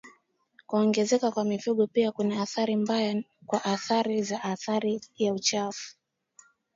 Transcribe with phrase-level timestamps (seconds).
[0.67, 5.97] Kuongezeka kwa mifugo pia kuna athari mbaya kwa athari za athari ya chafu